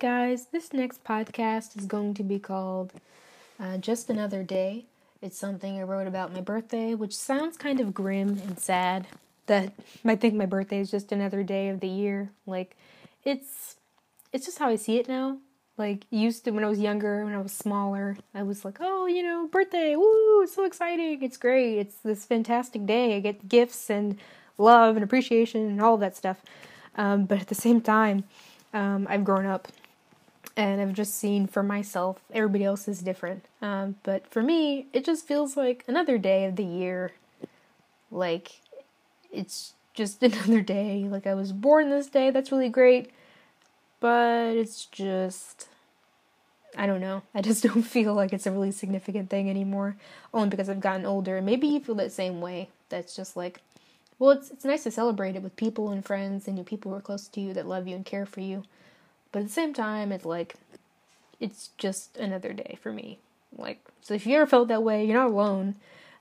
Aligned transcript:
Guys, 0.00 0.46
this 0.46 0.72
next 0.72 1.04
podcast 1.04 1.78
is 1.78 1.86
going 1.86 2.14
to 2.14 2.24
be 2.24 2.38
called 2.38 2.92
uh, 3.60 3.76
Just 3.76 4.10
Another 4.10 4.42
Day. 4.42 4.86
It's 5.22 5.38
something 5.38 5.78
I 5.78 5.82
wrote 5.82 6.08
about 6.08 6.32
my 6.32 6.40
birthday, 6.40 6.94
which 6.94 7.14
sounds 7.16 7.56
kind 7.56 7.78
of 7.78 7.94
grim 7.94 8.40
and 8.44 8.58
sad. 8.58 9.06
That 9.46 9.72
I 10.04 10.16
think 10.16 10.34
my 10.34 10.46
birthday 10.46 10.80
is 10.80 10.90
just 10.90 11.12
another 11.12 11.44
day 11.44 11.68
of 11.68 11.78
the 11.78 11.88
year. 11.88 12.30
Like, 12.44 12.76
it's 13.24 13.76
it's 14.32 14.46
just 14.46 14.58
how 14.58 14.68
I 14.68 14.76
see 14.76 14.98
it 14.98 15.06
now. 15.06 15.38
Like, 15.78 16.06
used 16.10 16.44
to 16.44 16.50
when 16.50 16.64
I 16.64 16.68
was 16.68 16.80
younger, 16.80 17.24
when 17.24 17.34
I 17.34 17.40
was 17.40 17.52
smaller, 17.52 18.16
I 18.34 18.42
was 18.42 18.64
like, 18.64 18.78
oh, 18.80 19.06
you 19.06 19.22
know, 19.22 19.46
birthday, 19.46 19.94
woo, 19.94 20.42
it's 20.42 20.54
so 20.54 20.64
exciting, 20.64 21.22
it's 21.22 21.36
great, 21.36 21.78
it's 21.78 21.96
this 21.96 22.24
fantastic 22.24 22.84
day. 22.84 23.16
I 23.16 23.20
get 23.20 23.48
gifts 23.48 23.90
and 23.90 24.18
love 24.58 24.96
and 24.96 25.04
appreciation 25.04 25.62
and 25.62 25.80
all 25.80 25.96
that 25.98 26.16
stuff. 26.16 26.42
Um, 26.96 27.26
but 27.26 27.40
at 27.40 27.46
the 27.48 27.54
same 27.54 27.80
time, 27.80 28.24
um, 28.72 29.06
I've 29.08 29.24
grown 29.24 29.46
up 29.46 29.68
and 30.56 30.80
I've 30.80 30.92
just 30.92 31.14
seen 31.14 31.46
for 31.46 31.62
myself, 31.62 32.20
everybody 32.32 32.64
else 32.64 32.86
is 32.86 33.00
different. 33.00 33.46
Um, 33.60 33.96
but 34.02 34.26
for 34.30 34.42
me, 34.42 34.86
it 34.92 35.04
just 35.04 35.26
feels 35.26 35.56
like 35.56 35.84
another 35.88 36.18
day 36.18 36.44
of 36.44 36.56
the 36.56 36.64
year. 36.64 37.12
Like, 38.10 38.60
it's 39.32 39.74
just 39.94 40.22
another 40.22 40.60
day. 40.60 41.06
Like, 41.08 41.26
I 41.26 41.34
was 41.34 41.52
born 41.52 41.90
this 41.90 42.06
day, 42.06 42.30
that's 42.30 42.52
really 42.52 42.68
great. 42.68 43.10
But 44.00 44.56
it's 44.56 44.84
just. 44.86 45.68
I 46.76 46.86
don't 46.86 47.00
know. 47.00 47.22
I 47.34 47.40
just 47.40 47.62
don't 47.74 47.82
feel 47.82 48.14
like 48.14 48.32
it's 48.32 48.46
a 48.46 48.52
really 48.52 48.72
significant 48.72 49.30
thing 49.30 49.48
anymore. 49.48 49.96
Only 50.32 50.48
because 50.48 50.68
I've 50.68 50.80
gotten 50.80 51.06
older. 51.06 51.40
Maybe 51.40 51.66
you 51.66 51.80
feel 51.80 51.94
that 51.96 52.12
same 52.12 52.40
way. 52.40 52.68
That's 52.88 53.16
just 53.16 53.36
like 53.36 53.60
well, 54.18 54.30
it's 54.30 54.50
it's 54.50 54.64
nice 54.64 54.84
to 54.84 54.90
celebrate 54.90 55.36
it 55.36 55.42
with 55.42 55.56
people 55.56 55.90
and 55.90 56.04
friends 56.04 56.46
and 56.46 56.64
people 56.64 56.90
who 56.90 56.96
are 56.96 57.00
close 57.00 57.26
to 57.28 57.40
you 57.40 57.52
that 57.54 57.66
love 57.66 57.88
you 57.88 57.96
and 57.96 58.04
care 58.04 58.26
for 58.26 58.40
you. 58.40 58.62
But 59.34 59.40
at 59.40 59.46
the 59.46 59.52
same 59.52 59.74
time, 59.74 60.12
it's 60.12 60.24
like 60.24 60.54
it's 61.40 61.70
just 61.76 62.16
another 62.16 62.52
day 62.52 62.78
for 62.80 62.92
me. 62.92 63.18
Like, 63.58 63.84
so 64.00 64.14
if 64.14 64.28
you 64.28 64.36
ever 64.36 64.46
felt 64.46 64.68
that 64.68 64.84
way, 64.84 65.04
you're 65.04 65.20
not 65.20 65.30
alone, 65.30 65.74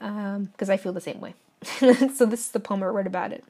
because 0.00 0.68
um, 0.68 0.72
I 0.72 0.76
feel 0.76 0.92
the 0.92 1.00
same 1.00 1.20
way. 1.20 1.34
so 1.62 2.26
this 2.26 2.46
is 2.46 2.50
the 2.50 2.58
poem 2.58 2.82
I 2.82 2.86
wrote 2.86 3.06
about 3.06 3.30
it. 3.30 3.44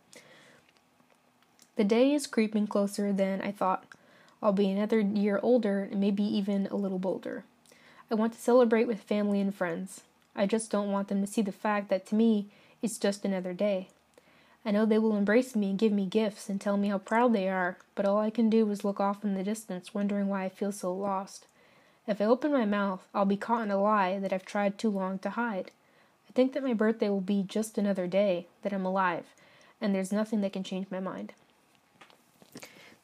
The 1.76 1.84
day 1.84 2.12
is 2.12 2.26
creeping 2.26 2.66
closer 2.66 3.14
than 3.14 3.40
I 3.40 3.50
thought. 3.50 3.84
I'll 4.42 4.52
be 4.52 4.70
another 4.70 5.00
year 5.00 5.40
older 5.42 5.88
and 5.91 6.02
maybe 6.02 6.22
even 6.22 6.66
a 6.66 6.76
little 6.76 6.98
bolder. 6.98 7.44
I 8.10 8.14
want 8.14 8.34
to 8.34 8.38
celebrate 8.38 8.86
with 8.86 9.00
family 9.00 9.41
and 9.41 9.54
friends. 9.54 10.02
I 10.34 10.44
just 10.44 10.70
don't 10.70 10.92
want 10.92 11.08
them 11.08 11.22
to 11.22 11.26
see 11.26 11.41
the 11.41 11.50
fact 11.50 11.88
that 11.88 12.04
to 12.08 12.14
me, 12.14 12.48
it's 12.82 12.98
just 12.98 13.24
another 13.24 13.54
day. 13.54 13.88
I 14.67 14.72
know 14.72 14.84
they 14.84 14.98
will 14.98 15.17
embrace 15.17 15.55
me 15.55 15.70
and 15.70 15.78
give 15.78 15.92
me 15.92 16.06
gifts 16.06 16.48
and 16.48 16.61
tell 16.61 16.77
me 16.77 16.89
how 16.89 16.98
proud 16.98 17.33
they 17.33 17.48
are, 17.48 17.78
but 17.95 18.05
all 18.05 18.19
I 18.19 18.31
can 18.31 18.50
do 18.50 18.69
is 18.72 18.84
look 18.84 18.98
off 18.98 19.22
in 19.22 19.34
the 19.34 19.45
distance, 19.45 19.95
wondering 19.95 20.27
why 20.27 20.45
I 20.45 20.48
feel 20.48 20.72
so 20.72 20.92
lost. 20.92 21.47
If 22.09 22.20
I 22.20 22.25
open 22.25 22.53
my 22.53 22.64
mouth, 22.64 23.06
I'll 23.14 23.25
be 23.25 23.37
caught 23.37 23.62
in 23.62 23.70
a 23.70 23.81
lie 23.81 24.19
that 24.19 24.33
I've 24.33 24.44
tried 24.44 24.77
too 24.77 24.91
long 24.91 25.20
to 25.20 25.31
hide. 25.31 25.70
I 26.28 26.33
think 26.33 26.53
that 26.53 26.64
my 26.64 26.75
birthday 26.75 27.09
will 27.09 27.20
be 27.20 27.44
just 27.44 27.78
another 27.78 28.09
day, 28.09 28.48
that 28.62 28.72
I'm 28.72 28.84
alive, 28.84 29.27
and 29.81 29.94
there's 29.94 30.11
nothing 30.11 30.41
that 30.41 30.53
can 30.53 30.64
change 30.64 30.89
my 30.91 31.00
mind. 31.00 31.33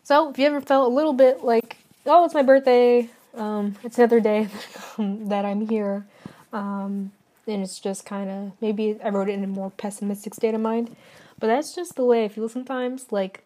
So, 0.03 0.31
if 0.31 0.41
you 0.41 0.47
ever 0.47 0.61
felt 0.61 0.91
a 0.91 0.95
little 0.95 1.13
bit 1.13 1.45
like, 1.45 1.77
oh, 2.07 2.25
it's 2.25 2.35
my 2.35 2.43
birthday, 2.43 3.09
um, 3.35 3.77
it's 3.85 3.99
another 3.99 4.19
day 4.19 4.49
that 4.99 5.45
I'm 5.45 5.69
here, 5.69 6.07
um, 6.53 7.13
and 7.47 7.63
it's 7.63 7.79
just 7.79 8.05
kind 8.05 8.31
of 8.31 8.53
maybe 8.61 8.99
I 9.03 9.11
wrote 9.11 9.29
it 9.29 9.35
in 9.35 9.45
a 9.45 9.49
more 9.49 9.71
pessimistic 9.71 10.35
state 10.35 10.55
of 10.55 10.61
mind. 10.61 10.97
But 11.43 11.49
that's 11.49 11.75
just 11.75 11.97
the 11.97 12.05
way 12.05 12.25
I 12.25 12.29
feel 12.29 12.49
sometimes. 12.49 13.11
Like, 13.11 13.43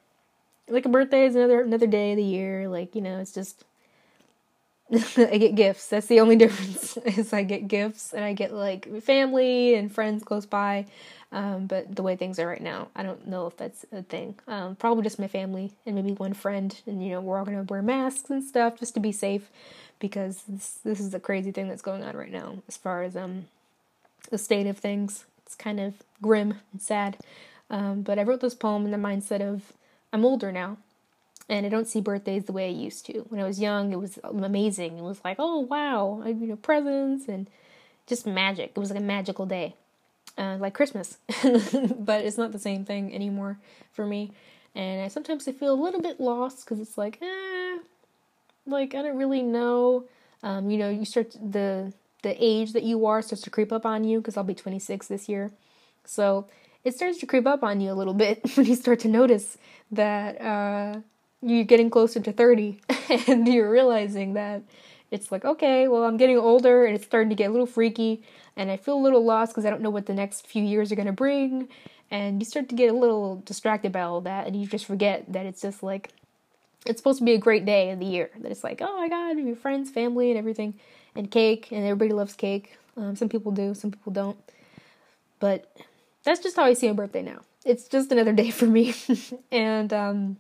like 0.69 0.85
a 0.85 0.91
birthday 0.91 1.25
is 1.25 1.35
another 1.35 1.63
another 1.63 1.87
day 1.87 2.11
of 2.11 2.19
the 2.19 2.23
year. 2.23 2.69
Like 2.69 2.95
you 2.95 3.01
know, 3.01 3.21
it's 3.21 3.33
just 3.33 3.65
I 5.17 5.39
get 5.39 5.55
gifts. 5.55 5.87
That's 5.89 6.07
the 6.07 6.21
only 6.21 6.37
difference 6.45 6.99
is 6.99 7.33
I 7.33 7.43
get 7.43 7.69
gifts 7.69 8.13
and 8.13 8.23
I 8.23 8.35
get 8.35 8.53
like 8.53 9.01
family 9.01 9.77
and 9.77 9.91
friends 9.91 10.25
close 10.25 10.45
by. 10.45 10.85
Um, 11.33 11.69
but 11.69 11.97
the 11.97 12.03
way 12.03 12.17
things 12.17 12.39
are 12.39 12.47
right 12.47 12.61
now, 12.61 12.89
I 12.95 13.03
don't 13.03 13.27
know 13.27 13.47
if 13.47 13.57
that's 13.57 13.87
a 13.91 14.03
thing. 14.03 14.35
Um, 14.47 14.77
probably 14.77 15.03
just 15.03 15.19
my 15.19 15.27
family 15.27 15.73
and 15.87 15.95
maybe 15.95 16.13
one 16.13 16.35
friend, 16.35 16.79
and 16.87 17.03
you 17.03 17.13
know 17.13 17.23
we're 17.23 17.39
all 17.39 17.47
gonna 17.47 17.63
wear 17.63 17.81
masks 17.81 18.29
and 18.29 18.45
stuff 18.45 18.79
just 18.79 18.93
to 18.93 19.01
be 19.01 19.11
safe, 19.11 19.49
because 20.01 20.43
this 20.47 20.81
this 20.85 21.01
is 21.01 21.15
a 21.15 21.19
crazy 21.19 21.51
thing 21.51 21.67
that's 21.67 21.81
going 21.81 22.03
on 22.03 22.15
right 22.15 22.31
now 22.31 22.59
as 22.69 22.77
far 22.77 23.05
as 23.05 23.17
um 23.17 23.47
the 24.31 24.37
state 24.37 24.67
of 24.67 24.77
things. 24.77 25.25
It's 25.47 25.55
kind 25.55 25.81
of 25.81 25.95
grim 26.21 26.61
and 26.73 26.83
sad. 26.83 27.17
Um, 27.71 28.03
but 28.03 28.19
I 28.19 28.23
wrote 28.23 28.41
this 28.41 28.55
poem 28.55 28.85
in 28.85 28.91
the 28.91 28.97
mindset 28.97 29.41
of 29.41 29.73
I'm 30.13 30.25
older 30.25 30.53
now, 30.53 30.79
and 31.49 31.67
I 31.67 31.69
don't 31.69 31.89
see 31.89 32.01
birthdays 32.01 32.45
the 32.45 32.53
way 32.53 32.67
I 32.67 32.73
used 32.73 33.07
to. 33.07 33.21
When 33.29 33.41
I 33.41 33.45
was 33.45 33.61
young, 33.61 33.93
it 33.93 33.99
was 33.99 34.19
amazing. 34.25 34.99
It 34.99 35.03
was 35.03 35.21
like, 35.25 35.37
oh 35.39 35.61
wow, 35.61 36.23
I, 36.25 36.29
you 36.29 36.47
know, 36.47 36.57
presents 36.57 37.29
and 37.29 37.49
just 38.07 38.27
magic. 38.27 38.73
It 38.75 38.79
was 38.79 38.91
like 38.91 38.99
a 38.99 39.03
magical 39.03 39.47
day, 39.47 39.75
uh, 40.39 40.57
like 40.59 40.75
Christmas. 40.75 41.19
but 41.43 42.25
it's 42.25 42.39
not 42.39 42.53
the 42.53 42.59
same 42.59 42.85
thing 42.85 43.15
anymore 43.15 43.59
for 43.93 44.07
me. 44.07 44.33
And 44.75 45.03
I 45.03 45.09
sometimes 45.09 45.49
I 45.49 45.53
feel 45.53 45.73
a 45.73 45.83
little 45.83 46.03
bit 46.03 46.21
lost 46.21 46.65
because 46.65 46.81
it's 46.81 46.99
like, 46.99 47.19
eh, 47.23 47.79
like 48.67 48.95
I 48.95 49.03
don't 49.03 49.17
really 49.17 49.43
know. 49.43 50.05
Um, 50.43 50.71
you 50.71 50.79
know, 50.79 50.91
you 50.91 51.05
start 51.05 51.33
to, 51.33 51.39
the 51.39 51.93
the 52.23 52.37
age 52.45 52.73
that 52.73 52.83
you 52.83 53.07
are 53.07 53.23
starts 53.23 53.43
to 53.43 53.51
creep 53.51 53.73
up 53.73 53.87
on 53.87 54.05
you 54.05 54.19
because 54.19 54.37
I'll 54.37 54.45
be 54.45 54.55
26 54.55 55.07
this 55.07 55.29
year. 55.29 55.53
So 56.05 56.47
it 56.87 56.95
starts 56.95 57.19
to 57.19 57.27
creep 57.27 57.49
up 57.49 57.65
on 57.65 57.81
you 57.81 57.91
a 57.91 57.95
little 57.95 58.15
bit 58.15 58.41
when 58.55 58.65
you 58.65 58.77
start 58.77 59.01
to 59.01 59.09
notice 59.09 59.59
that 59.91 60.41
uh, 60.41 61.01
you're 61.43 61.65
getting 61.65 61.91
closer 61.91 62.21
to 62.21 62.33
30 62.33 62.81
and 63.27 63.47
you're 63.49 63.71
realizing 63.71 64.35
that 64.35 64.63
it's 65.11 65.33
like, 65.33 65.45
okay, 65.45 65.89
well, 65.89 66.05
I'm 66.05 66.17
getting 66.17 66.39
older 66.39 66.87
and 66.87 66.95
it's 66.95 67.05
starting 67.05 67.29
to 67.31 67.35
get 67.35 67.51
a 67.51 67.51
little 67.51 67.67
freaky 67.67 68.23
and 68.57 68.71
I 68.71 68.77
feel 68.77 68.95
a 68.97 69.03
little 69.03 69.25
lost 69.25 69.53
because 69.53 69.67
I 69.67 69.71
don't 69.71 69.83
know 69.83 69.91
what 69.91 70.07
the 70.07 70.15
next 70.15 70.47
few 70.47 70.63
years 70.63 70.93
are 70.93 70.95
going 70.95 71.07
to 71.07 71.13
bring. 71.13 71.69
And 72.09 72.41
you 72.41 72.47
start 72.47 72.69
to 72.69 72.77
get 72.77 72.89
a 72.89 72.97
little 72.97 73.43
distracted 73.45 73.91
by 73.91 74.03
all 74.03 74.21
that 74.21 74.47
and 74.47 74.55
you 74.55 74.69
just 74.69 74.85
forget 74.85 75.33
that 75.33 75.45
it's 75.45 75.63
just 75.63 75.83
like, 75.83 76.11
it's 76.87 77.01
supposed 77.01 77.19
to 77.19 77.25
be 77.25 77.33
a 77.33 77.39
great 77.39 77.65
day 77.65 77.91
of 77.91 77.99
the 77.99 78.07
year. 78.07 78.31
That 78.39 78.53
it's 78.53 78.63
like, 78.63 78.81
oh 78.81 78.97
my 78.97 79.09
god, 79.09 79.39
your 79.39 79.57
friends, 79.57 79.91
family, 79.91 80.31
and 80.31 80.39
everything, 80.39 80.75
and 81.17 81.29
cake, 81.33 81.73
and 81.73 81.85
everybody 81.85 82.13
loves 82.13 82.35
cake. 82.35 82.79
Um, 82.97 83.17
some 83.17 83.29
people 83.29 83.51
do, 83.51 83.75
some 83.75 83.91
people 83.91 84.13
don't. 84.13 84.39
But 85.41 85.69
that's 86.27 86.43
just 86.43 86.57
how 86.57 86.65
I 86.65 86.75
see 86.75 86.89
my 86.89 86.93
birthday 86.93 87.23
now. 87.23 87.41
It's 87.65 87.89
just 87.89 88.11
another 88.13 88.33
day 88.33 88.51
for 88.51 88.67
me. 88.67 88.95
and 89.53 89.93
um, 89.93 90.37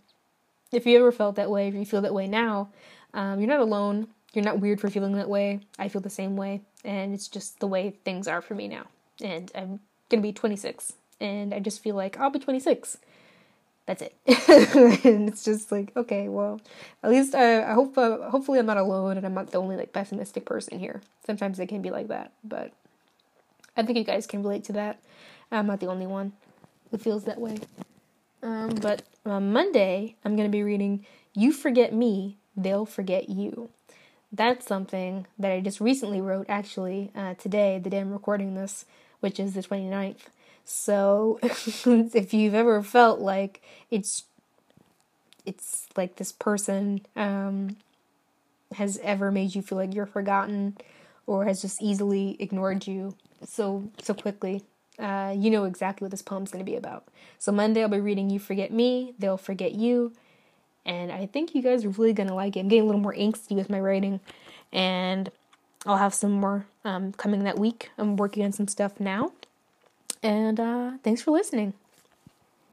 if 0.73 0.85
you 0.85 0.99
ever 0.99 1.13
felt 1.13 1.37
that 1.37 1.51
way, 1.51 1.69
if 1.69 1.75
you 1.75 1.87
feel 1.87 2.03
that 2.03 2.13
way 2.13 2.27
now, 2.27 2.71
um, 3.15 3.39
you're 3.39 3.49
not 3.49 3.61
alone. 3.61 4.09
You're 4.35 4.45
not 4.45 4.59
weird 4.61 4.81
for 4.81 4.91
feeling 4.91 5.13
that 5.13 5.29
way. 5.29 5.61
I 5.79 5.89
feel 5.89 6.03
the 6.03 6.11
same 6.11 6.37
way. 6.37 6.61
And 6.85 7.15
it's 7.15 7.29
just 7.29 7.61
the 7.61 7.69
way 7.69 7.95
things 8.05 8.27
are 8.29 8.43
for 8.43 8.55
me 8.55 8.67
now. 8.69 8.87
And 9.23 9.51
I'm 9.55 9.81
going 10.11 10.21
to 10.23 10.29
be 10.29 10.33
26. 10.33 10.93
And 11.21 11.55
I 11.55 11.61
just 11.61 11.83
feel 11.83 11.95
like 11.95 12.19
I'll 12.19 12.31
be 12.31 12.41
26. 12.41 12.99
That's 13.87 14.03
it. 14.03 14.15
and 15.05 15.29
it's 15.29 15.45
just 15.45 15.71
like, 15.71 15.93
okay, 15.97 16.29
well, 16.29 16.61
at 17.05 17.11
least 17.11 17.35
I, 17.37 17.63
I 17.63 17.75
hope, 17.75 17.97
uh, 17.97 18.29
hopefully 18.29 18.59
I'm 18.59 18.67
not 18.67 18.77
alone 18.77 19.17
and 19.17 19.25
I'm 19.25 19.35
not 19.35 19.53
the 19.53 19.59
only 19.59 19.77
like 19.77 19.93
pessimistic 19.93 20.45
person 20.45 20.81
here. 20.81 21.01
Sometimes 21.25 21.61
it 21.61 21.69
can 21.69 21.81
be 21.81 21.91
like 21.91 22.09
that, 22.09 22.33
but 22.43 22.73
I 23.77 23.85
think 23.85 23.97
you 23.97 24.05
guys 24.05 24.27
can 24.27 24.43
relate 24.43 24.65
to 24.65 24.73
that. 24.73 24.99
I'm 25.51 25.67
not 25.67 25.81
the 25.81 25.87
only 25.87 26.07
one 26.07 26.33
who 26.91 26.99
feels 26.99 27.25
that 27.25 27.41
way. 27.41 27.59
Um, 28.43 28.71
but 28.77 29.03
on 29.25 29.53
Monday, 29.53 30.17
I'm 30.25 30.37
going 30.37 30.49
to 30.49 30.53
be 30.53 30.63
reading 30.63 31.05
You 31.35 31.53
Forget 31.53 31.93
Me, 31.93 32.37
They'll 32.57 32.87
Forget 32.87 33.29
You. 33.29 33.71
That's 34.33 34.67
something 34.67 35.27
that 35.39 35.53
I 35.53 35.61
just 35.61 35.81
recently 35.81 36.21
wrote, 36.21 36.47
actually, 36.49 37.11
uh, 37.15 37.35
today, 37.35 37.81
the 37.83 37.91
day 37.91 38.01
I'm 38.01 38.13
recording 38.13 38.55
this, 38.55 38.85
which 39.21 39.41
is 39.41 39.55
the 39.55 39.63
29th. 39.63 40.27
So, 40.65 41.39
if 41.43 42.35
you've 42.35 42.55
ever 42.55 42.83
felt 42.83 43.21
like 43.21 43.63
it's 43.91 44.25
it's 45.47 45.87
like 45.97 46.17
this 46.17 46.33
person 46.33 47.07
um, 47.15 47.77
has 48.73 48.99
ever 49.03 49.31
made 49.31 49.55
you 49.55 49.63
feel 49.63 49.79
like 49.79 49.95
you're 49.95 50.07
forgotten 50.07 50.77
or 51.27 51.45
has 51.45 51.63
just 51.63 51.81
easily 51.81 52.37
ignored 52.41 52.87
you 52.87 53.15
so 53.45 53.89
so 54.03 54.13
quickly 54.13 54.65
uh, 54.99 55.35
you 55.37 55.51
know 55.51 55.65
exactly 55.65 56.05
what 56.05 56.11
this 56.11 56.23
poem's 56.23 56.51
going 56.51 56.65
to 56.65 56.71
be 56.71 56.77
about. 56.77 57.05
So 57.39 57.53
Monday 57.53 57.83
I'll 57.83 57.89
be 57.89 58.01
reading 58.01 58.31
You 58.31 58.39
Forget 58.39 58.73
Me, 58.73 59.15
They'll 59.19 59.37
Forget 59.37 59.73
You, 59.73 60.13
and 60.85 61.13
I 61.13 61.27
think 61.27 61.55
you 61.55 61.63
guys 61.63 61.85
are 61.85 61.91
really 61.91 62.13
going 62.13 62.29
to 62.29 62.35
like 62.35 62.57
it. 62.57 62.61
I'm 62.61 62.69
getting 62.69 62.83
a 62.83 62.87
little 62.87 63.01
more 63.01 63.15
angsty 63.15 63.57
with 63.57 63.71
my 63.71 63.81
writing, 63.81 64.21
and 64.73 65.31
I'll 65.85 65.99
have 65.99 66.15
some 66.15 66.33
more 66.33 66.67
um, 66.85 67.13
coming 67.13 67.45
that 67.45 67.59
week. 67.59 67.91
I'm 67.99 68.17
working 68.17 68.45
on 68.45 68.53
some 68.53 68.69
stuff 68.69 68.99
now, 68.99 69.33
and 70.23 70.59
uh, 70.59 70.93
thanks 71.03 71.23
for 71.23 71.31
listening. 71.31 71.75